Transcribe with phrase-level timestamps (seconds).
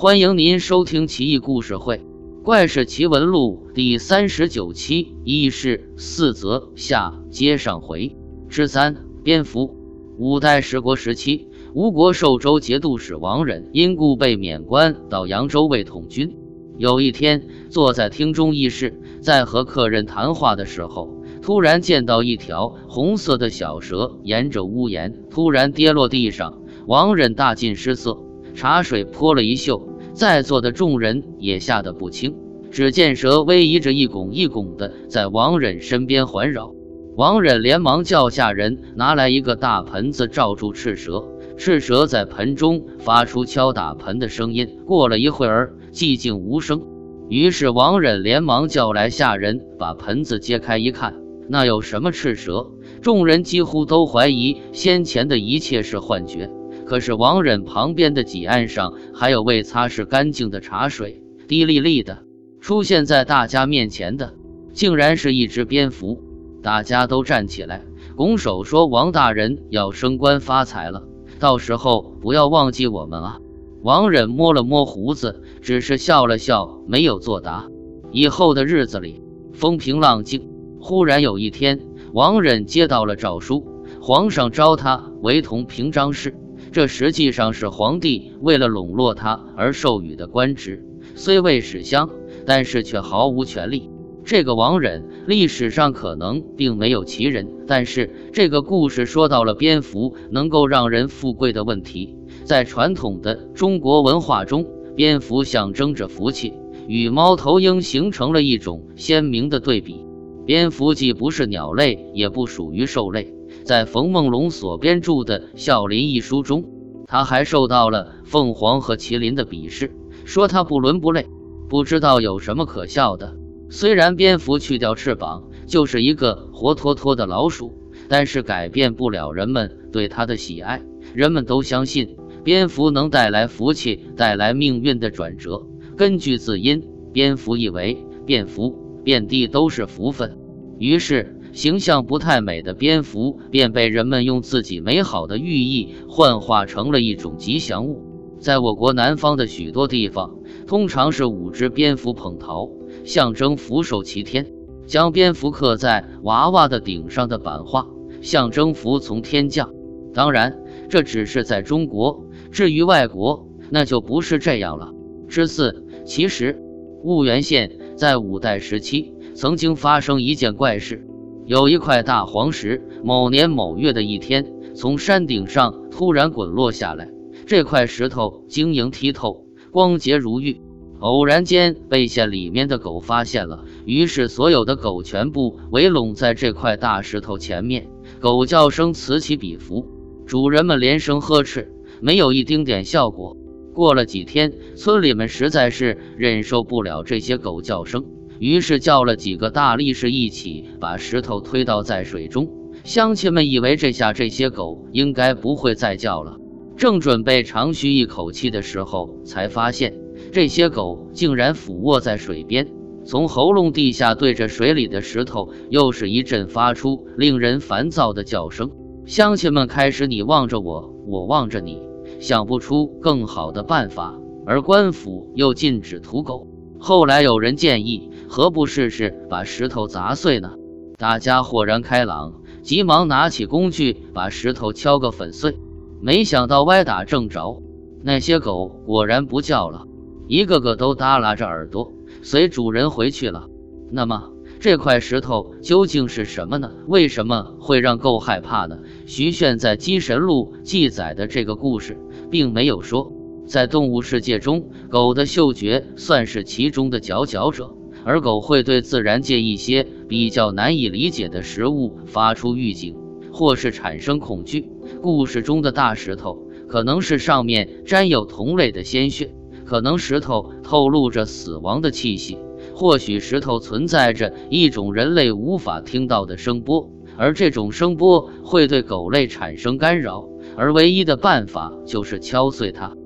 [0.00, 1.96] 欢迎您收听《奇异故事会·
[2.44, 8.16] 怪事奇闻录》第三十九期，一是四则下接上回
[8.48, 8.94] 之三。
[9.24, 9.74] 蝙蝠。
[10.16, 16.36] 五代十国时期，吴国寿州节度使王忍因故被免官到扬州为统军。
[16.76, 21.12] 有一天，坐在厅中议事，在和客人谈话的时候，
[21.42, 28.16] 突然见到一条红色的小蛇沿着屋檐突然跌落地上，王忍大惊失色，
[28.54, 29.87] 茶水泼了一袖，
[30.18, 32.34] 在座的众人也吓得不轻。
[32.72, 36.74] 只见蛇威移着一拱一拱的在王忍身边环绕，
[37.14, 41.24] 王忍连忙叫下人拿来一个大盆子罩住赤蛇，
[41.56, 44.68] 赤蛇在盆中发出敲打盆的声音。
[44.84, 45.72] 过了一会儿。
[45.90, 46.82] 寂静无声，
[47.28, 51.14] 于是王忍连忙叫来下人，把盆子揭开一看，
[51.48, 52.66] 那有什么赤蛇？
[53.00, 56.50] 众人几乎都怀疑先前的一切是幻觉。
[56.88, 62.20] 可是王忍旁边的几案上还有未擦拭干净的茶水，滴沥沥的。
[62.62, 64.32] 出现在大家面前的，
[64.72, 66.22] 竟然是一只蝙蝠。
[66.62, 67.84] 大家都站起来，
[68.16, 71.02] 拱手说：“王大人要升官发财了，
[71.38, 73.38] 到时候不要忘记我们啊。”
[73.84, 77.68] 王忍摸了摸胡子，只是笑了笑，没有作答。
[78.12, 80.48] 以后的日子里，风平浪静。
[80.80, 81.80] 忽然有一天，
[82.14, 86.34] 王忍接到了诏书，皇上召他为同平章事。
[86.70, 92.10] 这实际上是皇帝为了笼络他而授予的官职，虽未史相，
[92.44, 93.88] 但是却毫无权力。
[94.24, 102.14] 这个王忍，历史上可能并没有其人，但是这个故事说到了蝙蝠能够让人富贵的问题。
[102.44, 106.52] 在传统的中国文化中，蝙蝠象征着福气，
[106.86, 110.04] 与猫头鹰形成了一种鲜明的对比。
[110.44, 113.34] 蝙蝠既不是鸟类，也不属于兽类。
[113.68, 116.64] 在冯梦龙所编著的《笑林》一书中，
[117.06, 119.92] 他还受到了凤凰和麒麟的鄙视，
[120.24, 121.26] 说他不伦不类。
[121.68, 123.36] 不知道有什么可笑的？
[123.68, 127.74] 虽然蝙蝠去掉翅膀就是一个活脱脱的老鼠，
[128.08, 130.82] 但是改变不了人们对它的喜爱。
[131.12, 132.16] 人们都相信。
[132.42, 135.66] 蝙蝠能带来福气，带来命运的转折。
[135.94, 140.38] 根据字音，蝙蝠意为遍福，遍地都是福分。
[140.78, 148.00] 于是，形象不太美的蝙蝠便被人们用自己美好的寓意幻化成了一种吉祥物。
[148.38, 152.70] 在我国南方的许多地方，通常是五只蝙蝠捧桃，
[153.02, 154.46] 象征福寿齐天。
[154.86, 157.88] 将蝙蝠刻在娃娃的顶上的版画，
[158.22, 159.74] 象征福从天降。
[160.14, 160.56] 当然，
[160.88, 162.24] 这只是在中国。
[162.52, 164.92] 至于外国，那就不是这样了。
[165.26, 166.62] 之四，其实
[167.02, 171.04] 婺源县在五代时期曾经发生一件怪事，
[171.48, 177.08] 有一块大黄石，某年某月的一天，从山顶上突然滚落下来。
[177.46, 180.60] 这块石头晶莹剔透，光洁如玉，
[181.00, 187.88] 偶然间被县里面的狗发现了，于是所有的狗全部围拢在这块大石头前面，
[188.20, 189.86] 狗叫声此起彼伏，
[190.26, 191.72] 主人们连声呵斥。
[192.02, 193.38] 没有一丁点效果。
[193.72, 198.04] 过了几天，村里们实在是忍受不了这些狗叫声，
[198.38, 202.48] 于是叫了几个大力士一起把石头推倒在水中。
[202.84, 206.36] 乡亲们以为这下这些狗应该不会再叫了，
[206.76, 209.94] 正准备长吁一口气的时候，才发现
[210.32, 212.68] 这些狗竟然俯卧在水边，
[213.04, 218.70] 从喉咙地下对着水里的石头，又是一阵发出令人烦躁的叫声。
[219.04, 221.82] 乡亲们开始你望着我，我望着你。
[222.20, 226.46] 想不出更好的办法，而官府又禁止屠狗。
[226.78, 230.52] 后来有人建议，何不试试把石头砸碎呢？
[230.98, 235.56] 大家豁然开朗，急忙拿起工具把石头敲个粉碎。
[236.00, 237.62] 没想到歪打正着，
[238.02, 239.86] 那些狗果然不叫了，
[240.26, 243.48] 一个个都耷拉着耳朵，随主人回去了。
[243.90, 246.70] 那么这块石头究竟是什么呢？
[246.86, 248.78] 为什么会让狗害怕呢？
[249.06, 251.96] 徐铉在《鸡神录》记载的这个故事。
[252.30, 253.10] 并没有说，
[253.46, 257.74] 在动物世界中，狗的嗅觉算是其中的佼佼者，
[258.08, 262.96] 而狗会对自然界一些比较难以理解的食物发出预警，
[263.30, 264.66] 或是产生恐惧。
[265.02, 269.34] 故事中的大石头，可能是上面沾有同类的鲜血，
[269.66, 272.38] 可能石头透露着死亡的气息，
[272.74, 280.26] 或许石头存在着一种人类无法听到的声波，而这种声波会对狗类产生干扰。
[280.56, 282.96] 而唯一的办法就是敲碎它。